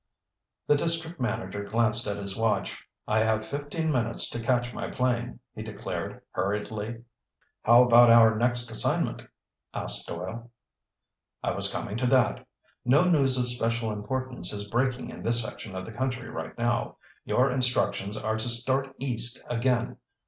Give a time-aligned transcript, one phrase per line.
[0.65, 2.87] The district manager glanced at his watch.
[3.07, 7.03] "I have fifteen minutes to catch my plane," he declared hurriedly.
[7.61, 9.21] "How about our next assignment?"
[9.75, 10.49] asked Doyle.
[11.43, 12.47] "I was coming to that.
[12.83, 16.97] No news of special importance is breaking in this section of the country right now.
[17.23, 19.97] Your instructions are to start East again.